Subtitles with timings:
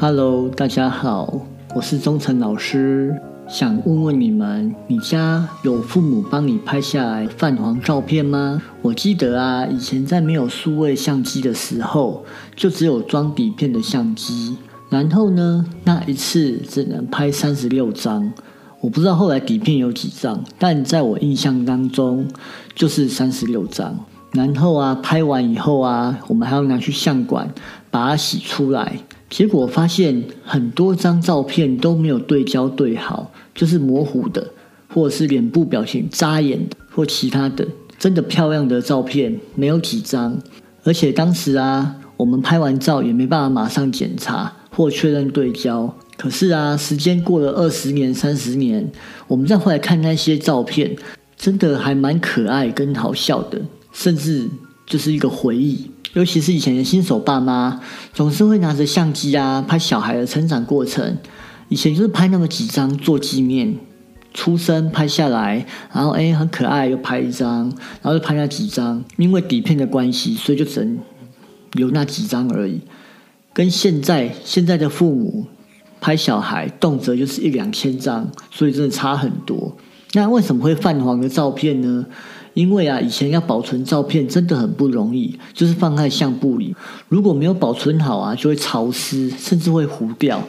[0.00, 1.40] Hello，大家好，
[1.74, 8.62] 我是忠诚老师，想问问你们，你家有父母帮你拍下来泛黄照片吗？
[8.80, 12.24] 我记得啊，以前在没有数位相机的时候，
[12.54, 14.56] 就只有装底片的相机，
[14.88, 18.32] 然后呢，那一次只能拍三十六张。
[18.80, 22.24] 我不知道后来底片有几张，但在我印象当中
[22.72, 23.98] 就是三十六张。
[24.30, 27.52] 然后啊，拍完以后啊，我们还要拿去相馆
[27.90, 28.92] 把它洗出来。
[29.30, 34.52] 结果发现很多张照片都没有对焦对好，就是模糊的，
[34.88, 37.66] 或者是脸部表情扎眼的或其他的。
[37.98, 40.40] 真的漂亮的照片没有几张，
[40.84, 45.92] 而且当时啊，我们拍完照也没办法马上检查或确认对焦。
[46.16, 48.90] 可是啊，时间过了二十年、三十年，
[49.26, 50.96] 我们再回来看那些照片，
[51.36, 53.60] 真的还蛮可爱跟好笑的，
[53.92, 54.48] 甚至
[54.86, 55.90] 就是一个回忆。
[56.14, 57.80] 尤其是以前的新手爸妈，
[58.12, 61.16] 总是会拿着相机啊拍小孩的成长过程。
[61.68, 63.76] 以前就是拍那么几张做纪念，
[64.34, 67.64] 出生拍下来，然后哎很可爱又拍一张，
[68.02, 69.04] 然后又拍那几张。
[69.16, 70.98] 因为底片的关系，所以就只能
[71.72, 72.80] 留那几张而已。
[73.52, 75.46] 跟现在现在的父母。
[76.00, 79.76] 拍小孩动辄就是一两千张，所以真的差很多。
[80.12, 82.06] 那为什么会泛黄的照片呢？
[82.58, 86.74] 因为啊，以前要保存照片真的很不容易，就是放在相簿里，
[87.08, 90.42] 如果没有保存好啊，就会潮湿，甚至会糊掉。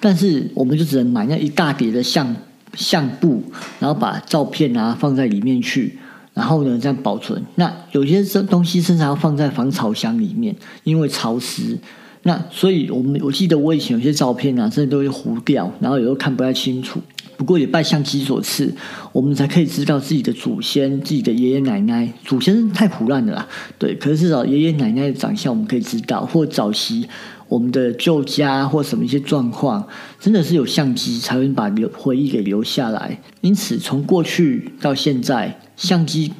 [0.00, 2.34] 但是我们就只能买那一大叠的相
[2.72, 3.42] 相簿，
[3.78, 5.98] 然后把照片啊放在里面去，
[6.32, 7.44] 然后呢这样保存。
[7.56, 11.76] 那有些这东西甚至要放在防潮箱里面，因为潮湿。
[12.22, 17.00] 那所以，我们我记得我以前有些照片啊，真的都会糊掉，然后有时候看不太清楚。
[17.38, 18.70] 不过也拜相机所赐，
[19.12, 22.12] 我们才可以知道自己的祖先、自己的爷爷奶奶。
[22.22, 23.48] 祖先太腐烂的啦，
[23.78, 23.94] 对。
[23.94, 27.08] 可是至少爷爷奶奶的长相我们可以知道，或早期
[27.48, 29.88] 我们的旧家或什么一些状况，
[30.20, 33.18] 真的是有相机才能把留回忆给留下来。
[33.40, 36.30] 因此，从过去到现在，相机。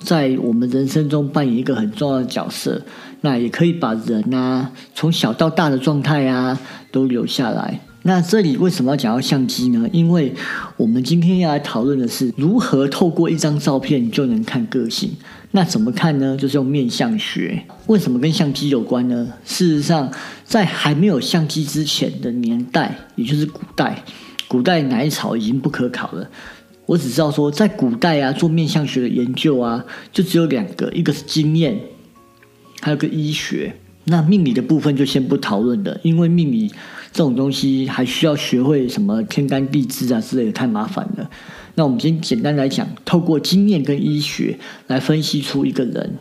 [0.00, 2.80] 在我们人生中扮演一个很重要的角色，
[3.20, 6.58] 那也可以把人啊从小到大的状态啊
[6.90, 7.80] 都留下来。
[8.02, 9.86] 那这里为什么要讲到相机呢？
[9.92, 10.32] 因为
[10.78, 15.10] 我们今天要来讨论的是如何透过一张照片就能看个性。
[15.50, 16.34] 那怎么看呢？
[16.34, 17.62] 就是用面相学。
[17.88, 19.28] 为什么跟相机有关呢？
[19.44, 20.10] 事实上，
[20.44, 24.02] 在还没有相机之前的年代，也就是古代，
[24.48, 26.26] 古代哪朝已经不可考了。
[26.90, 31.78] 我只知道说，在古代啊，做面相学的研究啊，就只有两个，一个是经验，
[32.80, 33.76] 还有个医学。
[34.06, 36.66] 那命理的部分就先不讨论了，因为命理
[37.12, 41.30] 这种东西还需要学会什么天干地支啊之类的，太麻烦了。
[41.76, 44.58] 那我们今天简单来讲，透过经验跟医学
[44.88, 46.18] 来分析出一个人。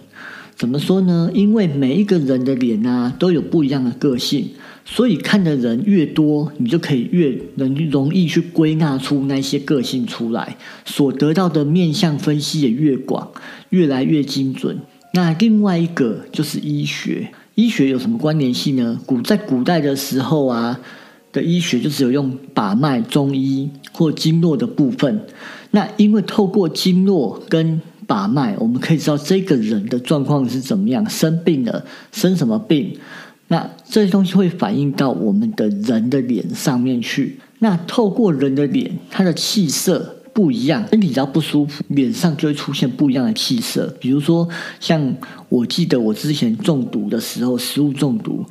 [0.59, 1.31] 怎么说呢？
[1.34, 4.50] 因为每一个人的脸啊，都有不一样的个性。
[4.84, 13.31] 所以看的人越多，你就可以越能容易去归纳出那些个性出来，所得到的面相分析也越广，
[13.70, 14.78] 越来越精准。
[15.14, 19.00] 那另外一个就是医学，医学有什么关联性呢？
[19.06, 20.78] 古在古代的时候啊，
[21.31, 25.22] 的医学就只有用把脉、中医或经络的部分。
[25.72, 32.97] 那因为透过经络跟把脉，我们可以知道这个人的状况是怎么样，生病了，生什么病。
[33.50, 37.38] 那这些东西会反映到我们的人的脸上面去。
[37.59, 43.96] 那透过人的脸，他的气色不一样，身体只要不舒服，脸上就会出现不一样的气色。
[44.00, 44.50] 比如说，
[44.80, 45.16] 像
[45.47, 48.44] 我记得我之前中毒的时候，食物中毒，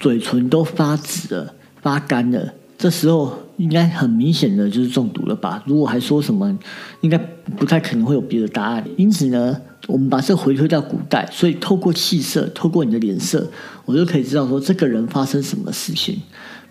[0.00, 2.52] 嘴唇都发紫了、发干了。
[2.78, 5.62] 这时候应该很明显的就是中毒了吧？
[5.66, 6.58] 如果还说什么，
[7.00, 7.16] 应该
[7.56, 8.84] 不太可能会有别的答案。
[8.96, 9.56] 因此呢，
[9.86, 13.50] 我们把这回推到古代，所以透过气色，透过你的脸色，
[13.86, 16.20] 我就可以知道说这个人发生什么事情。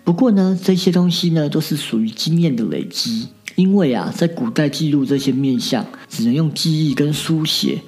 [0.04, 7.80] 不过呢，这些东西呢都是属于经验的累积，因为啊，在古代记录这些面相，只能用记忆跟书写，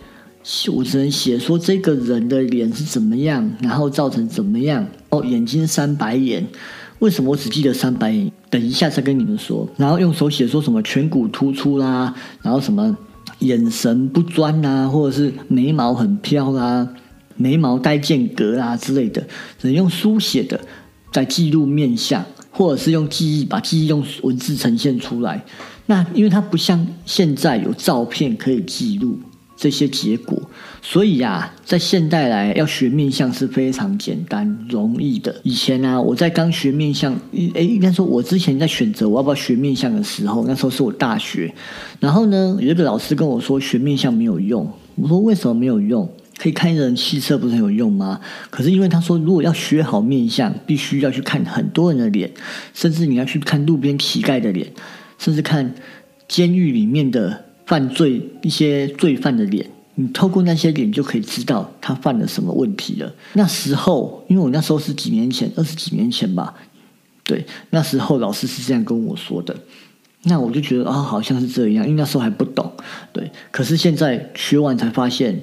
[0.75, 4.85] 我只能写说这个人的脸是怎么样，然后造成怎么样。
[5.11, 6.45] 哦，眼睛三白眼。
[7.01, 8.31] 为什么我只记得三白眼？
[8.51, 9.69] 等一下再跟你们说。
[9.77, 12.97] 然后用手写说什么颧骨突出啦，然后什么
[13.41, 16.89] 眼神不专啊，或者是眉毛很飘啦，
[17.37, 19.21] 眉毛带间隔啦之类的，
[19.59, 20.61] 只能用书写的
[21.13, 25.45] 在记录面相，或者是用记忆把记忆用文字呈现出来。
[25.87, 29.19] 那因为它不像现在有照片可以记录。
[29.61, 30.41] 这些结果，
[30.81, 35.35] 所以呀，在现代来要学面相是非常简单容易的。
[35.43, 41.53] 以前呢，我在刚学面相，诶，应该说，我之前在选择我要不要学面相的时候，那时候是我大学。
[41.99, 44.73] 然后呢，有一个老师跟我说学面相没有用。
[44.95, 46.09] 我说为什么没有用？
[46.37, 48.21] 可以看人气色，不是很有用吗？
[48.51, 52.31] 可是因为他说，如果要学好面相，必须要去看很多人的脸，
[52.73, 54.69] 甚至你要去看路边乞丐的脸，
[55.19, 55.75] 甚至看
[56.29, 59.65] 监狱里面的犯罪一些罪犯的脸。
[59.95, 63.15] 你透过那些脸就可以知道他犯了什么问题了。
[63.35, 66.55] 那时候，因为我那时候是几年前，二十几年前吧，
[67.23, 69.55] 对，那时候老师是这样跟我说的。
[70.23, 72.73] 那我就觉得啊，好像是这样，因为那时候还不懂，
[73.13, 73.31] 对。
[73.53, 75.41] 可是现在学完才发现。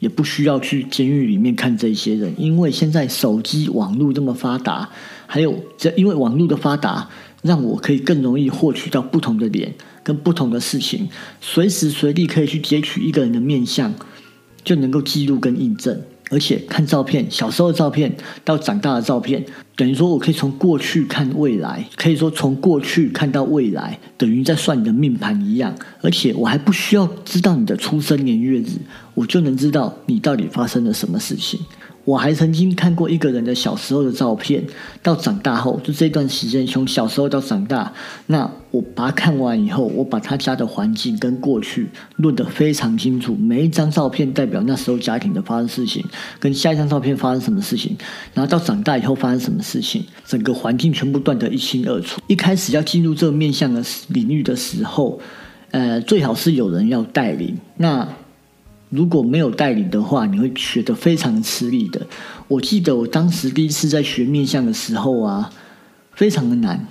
[0.00, 4.86] 也不需要去监狱里面看这些人，因为现在手机网络这么发达，
[5.26, 7.08] 还有这因为网络的发达，
[7.44, 9.70] 让我可以更容易获取到不同的脸
[10.02, 11.06] 跟不同的事情，
[11.42, 13.92] 随时随地可以去截取一个人的面相，
[14.64, 16.00] 就能够记录跟印证。
[16.30, 18.10] 而且看照片，小时候的照片
[18.44, 19.44] 到长大的照片，
[19.76, 25.72] 等于说我可以从过去看未来，可以说从过去看到未来，等于在算你的命盘一样。
[26.00, 28.70] 而且我还不需要知道你的出生年月日，
[29.12, 31.60] 我就能知道你到底发生了什么事情。
[32.04, 34.62] 我还曾经看过一个人的小时候的照片，
[35.02, 37.92] 到长大后，就这段时间从小时候到长大，
[38.26, 46.04] 那我把它看完以后，我把他家的环境跟过去论得非常清楚，每一张照片代表那时候家庭的发生事情，
[46.38, 47.96] 跟下一张照片发生什么事情，
[48.34, 52.20] 然后到长大以后发生什么事情，整个环境全部断得一清二楚。
[52.26, 55.18] 一开始要进入这个面向的领域的时候，
[55.70, 57.56] 呃，最好是有人要带领。
[57.78, 58.06] 那
[58.94, 62.00] 如果没有带领的话，你会学得非常吃力的。
[62.46, 65.50] 我记得我当时第一次在学面相的时候啊，
[66.12, 66.86] 非常的难，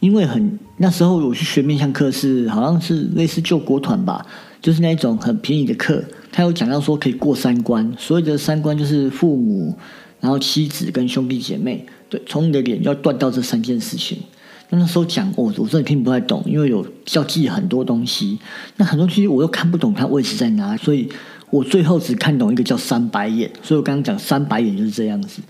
[0.00, 4.26] 因为很那时候我去学面相课是好像是类似救国团吧，
[4.60, 6.02] 就是那种很便宜的课。
[6.32, 9.76] 他有讲到说可以过三关，所谓的三关就是父母，
[10.20, 14.18] 然后妻子跟兄弟姐妹，对，从你的脸要断到这三件事情。
[14.70, 18.38] 那那时候讲，我我真的听不太懂，因为有要记很多东西，
[18.78, 21.08] 那很多东西我又看不懂它位置在哪，所以。
[21.50, 25.40] 我最后只看懂一个叫三白眼，所以我刚刚讲三白眼就是这样子。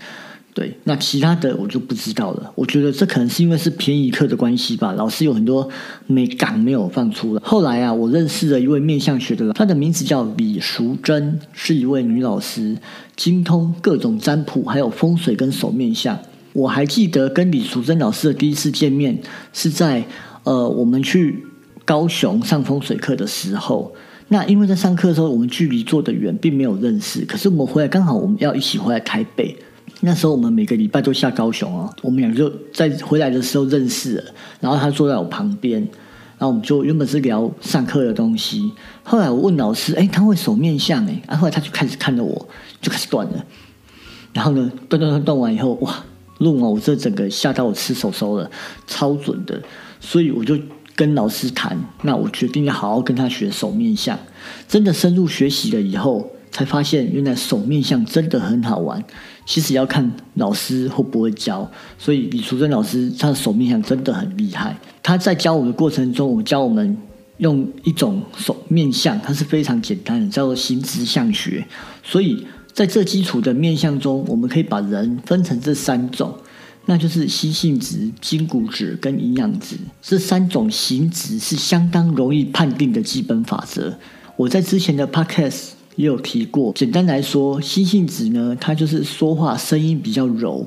[0.53, 2.51] 对，那其他的我就不知道了。
[2.55, 5.69] 我觉得这可能是因为是便宜课的关系吧，老师有很多
[6.07, 7.41] 美感没有放出来。
[7.43, 12.75] 后来啊，我认识了一位面相学的她的名字叫李淑珍，是一位女老师，
[13.15, 16.17] 精通各种占卜，还有风水跟手面相。
[16.53, 19.19] 我还记得跟李淑珍老师的第一次见面
[19.53, 20.03] 是在
[20.43, 21.45] 呃，我们去
[21.85, 23.93] 高雄上风水课的时候。
[24.29, 27.23] 那因为在上课的时候，我们距离坐得远，并没有认识。
[27.25, 29.55] 可是我们回来刚好我们要一起回来台北，
[30.01, 34.23] 那时候我们每个礼拜都下高雄哦，我们俩就在回来的时候认识了。
[34.59, 35.79] 然后他坐在我旁边，
[36.37, 38.69] 然后我们就原本是聊上课的东西。
[39.01, 42.49] 后来我问老师，哎，他会手面相哎，然后来他就开始看着我，
[42.81, 43.45] 就开始断了。
[44.33, 46.03] 然后呢，断断断断完以后，哇，
[46.39, 48.51] 论完我这整个吓到我吃手手了，
[48.85, 49.61] 超准的，
[50.01, 50.57] 所以我就。
[50.97, 54.17] 跟老师谈，那我决定要好好跟他学手面相。
[54.67, 59.01] 真的深入学习了以后，才发现原来手面相真的很好玩。
[59.45, 64.75] 其实要看老师会不会教，所以李淑珍老师他的手面相真的很厉害。
[65.03, 66.97] 他在教我的过程中，我教我们
[67.37, 71.63] 用一种手面相，它是非常简单的，叫做形之相学。
[72.03, 76.35] 所以在这基础的面相中，我们可以把人分成这三种。
[76.89, 83.93] 那就是心性值、筋骨质跟营养值这三种形质是相当容易判定的基本法则。
[84.37, 86.71] 我在之前的 podcast 也有提过。
[86.73, 90.65] 简单来说，心性质呢，它就是说话声音比较柔，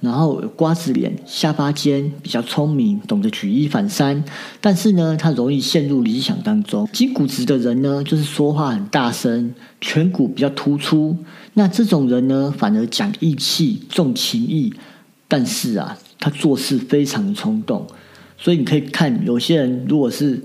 [0.00, 4.22] 然后瓜子脸、下巴尖，比较聪明，懂得举一反三。
[4.60, 6.88] 但是呢，他容易陷入理想当中。
[6.92, 11.16] 筋骨质的人呢，就是说话很大声，颧骨比较突出。
[11.54, 14.72] 那这种人呢，反而讲义气、重情义。
[15.28, 17.86] 但是啊，他做事非常冲动，
[18.38, 20.42] 所以你可以看有些人，如果是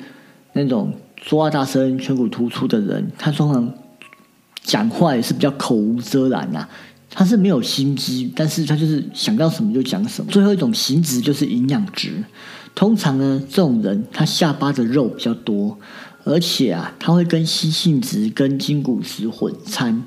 [0.53, 3.73] 那种说话大声、颧骨突出的人，他通常
[4.63, 6.67] 讲话也是比较口无遮拦呐。
[7.13, 10.31] 他是没有心机，但是他就是想到什么就讲什么。
[10.31, 12.23] 最后一种形质就是营养值，
[12.73, 15.77] 通常呢，这种人他下巴的肉比较多，
[16.23, 20.03] 而且啊，他会跟吸性值跟筋骨值混掺。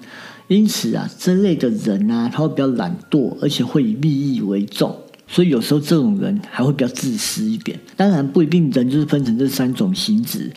[0.48, 4.94] 因此啊，这类的人啊，他会比较懒惰，而且会以利益为重，
[5.26, 7.80] 所以有时候这种人还会比较自私一点。
[7.96, 10.52] 当然不一定人就是分成这三种性质，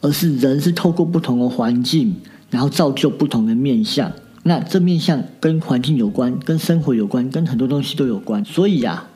[0.00, 2.14] 而是人是透过不同的环境，
[2.50, 4.10] 然后造就不同的面相。
[4.44, 8.42] 那这面相跟环境有关，跟生活有关，跟很多东西都有关。
[8.44, 9.06] 所以啊，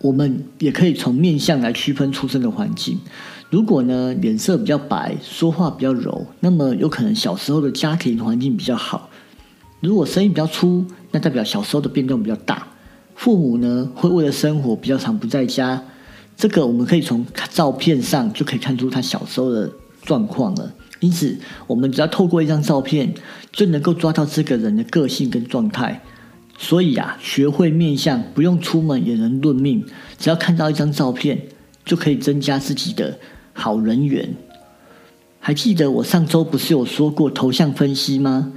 [0.00, 2.98] 我们也可以从面相来区分出生的环境。
[3.50, 9.10] 如果呢脸色比较白，说话比较柔，那么有可能小时候的家庭环境比较好。
[9.84, 12.66] 如果声音比较粗，那代表小时候的变动比较大。
[13.14, 15.82] 父母呢会为了生活比较常不在家，
[16.36, 19.70] 这个我们可以从照片上就可以看出他小时候的
[20.02, 20.72] 状况了。
[21.00, 21.36] 因此，
[21.66, 23.12] 我们只要透过一张照片，
[23.52, 26.00] 就能够抓到这个人的个性跟状态。
[26.56, 29.84] 所以啊，学会面相，不用出门也能论命。
[30.18, 31.42] 只要看到一张照片，
[31.84, 33.18] 就可以增加自己的
[33.52, 34.34] 好人缘。
[35.40, 38.52] 还记得我上周不是有说过头像分析吗？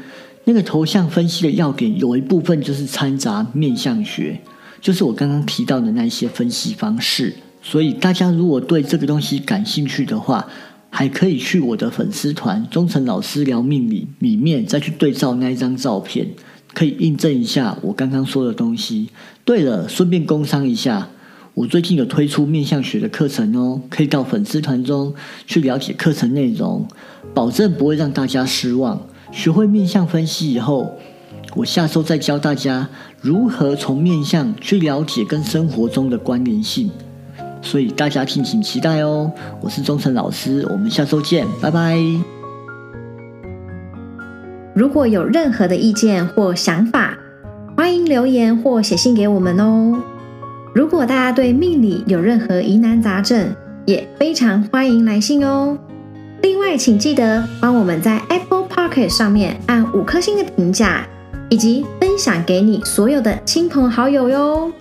[0.47, 4.39] 那个头像分析的要点有一部分就是掺杂面相学，
[4.79, 7.35] 就是我刚刚提到的那些分析方式。
[7.61, 10.47] 所以大家如果对这个东西感兴趣的话，
[10.89, 16.25] 还可以去我的粉丝团“忠诚老师聊命理”里面再去对照那一张照片，
[16.73, 19.09] 可以印证一下我刚刚说的东西。
[19.43, 21.09] 对了，顺便工商一下。
[21.55, 25.13] 我最近有推出面相学的课程哦，可以到粉丝团中
[25.45, 26.87] 去了解课程内容，
[27.33, 29.05] 保证不会让大家失望。
[29.31, 30.95] 学会面相分析以后，
[31.55, 32.87] 我下周再教大家
[33.21, 36.89] 如何从面相去了解跟生活中的关联性，
[37.61, 39.31] 所以大家敬请期待哦。
[39.61, 41.97] 我是忠诚老师，我们下周见，拜拜。
[44.73, 47.17] 如果有任何的意见或想法，
[47.75, 49.99] 欢迎留言或写信给我们哦。
[50.73, 53.55] 如果大家对命理有任何疑难杂症，
[53.85, 55.77] 也非常欢迎来信哦。
[56.43, 58.66] 另外，请记得帮我们在 Apple
[59.09, 61.05] 上面按五颗星的评价，
[61.49, 64.71] 以及分享给你所有的亲朋好友哟。